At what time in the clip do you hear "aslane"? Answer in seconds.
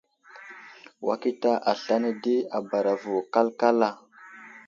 1.71-2.11